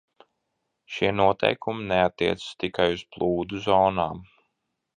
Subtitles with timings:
[0.93, 4.27] Šie noteikumi neattiecas tikai uz plūdu zonām.